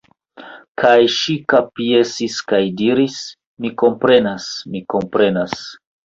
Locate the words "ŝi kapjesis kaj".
1.15-2.61